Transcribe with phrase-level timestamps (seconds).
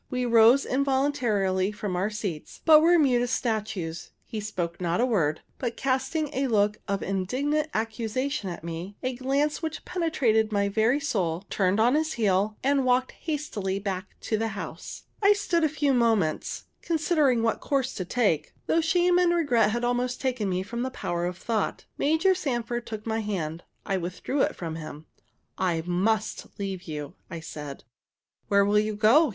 [0.09, 4.09] We rose involuntarily from our seats, but were mute as statues.
[4.25, 9.13] He spoke not a word, but casting a look of indignant accusation at me, a
[9.13, 14.39] glance which penetrated my very soul, turned on his heel, and walked hastily back to
[14.39, 15.03] the house.
[15.21, 19.83] I stood a few moments, considering what course to take, though shame and regret had
[19.83, 21.85] almost taken from me the power of thought.
[21.99, 23.61] Major Sanford took my hand.
[23.85, 25.05] I withdrew it from him.
[25.59, 27.83] "I must leave you," said I.
[28.47, 29.29] "Where will you go?"